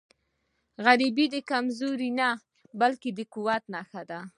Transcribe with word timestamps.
غریب 0.85 1.17
د 1.33 1.35
کمزورۍ 1.49 2.11
نه، 2.19 2.29
بلکې 2.81 3.09
د 3.17 3.19
قوت 3.33 3.63
نښه 3.73 4.01
ده 4.09 4.19